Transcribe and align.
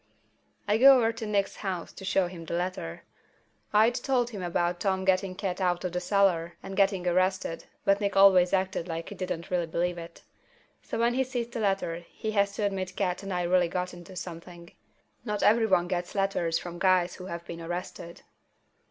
I 0.67 0.79
go 0.79 0.97
over 0.97 1.11
to 1.13 1.27
Nick's 1.27 1.57
house 1.57 1.93
to 1.93 2.03
show 2.03 2.25
him 2.25 2.43
the 2.45 2.55
letter. 2.55 3.03
I'd 3.71 3.93
told 3.93 4.31
him 4.31 4.41
about 4.41 4.79
Tom 4.79 5.05
getting 5.05 5.35
Cat 5.35 5.61
out 5.61 5.83
of 5.83 5.91
the 5.91 5.99
cellar 6.01 6.53
and 6.63 6.75
getting 6.75 7.05
arrested, 7.05 7.65
but 7.85 8.01
Nick 8.01 8.17
always 8.17 8.51
acted 8.51 8.87
like 8.87 9.09
he 9.09 9.13
didn't 9.13 9.51
really 9.51 9.67
believe 9.67 9.99
it. 9.99 10.23
So 10.81 10.97
when 10.97 11.13
he 11.13 11.23
sees 11.23 11.49
the 11.49 11.59
letter, 11.59 11.97
he 12.09 12.31
has 12.31 12.55
to 12.55 12.63
admit 12.65 12.95
Cat 12.95 13.21
and 13.21 13.31
I 13.31 13.43
really 13.43 13.69
got 13.69 13.93
into 13.93 14.15
something. 14.15 14.71
Not 15.23 15.43
everyone 15.43 15.87
gets 15.87 16.15
letters 16.15 16.57
from 16.57 16.79
guys 16.79 17.13
who 17.13 17.27
have 17.27 17.45
been 17.45 17.61
arrested. 17.61 18.23